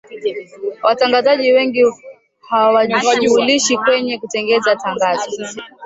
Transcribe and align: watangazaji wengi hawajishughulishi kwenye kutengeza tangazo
watangazaji 0.83 1.51
wengi 1.53 1.83
hawajishughulishi 2.49 3.77
kwenye 3.77 4.17
kutengeza 4.19 4.75
tangazo 4.75 5.31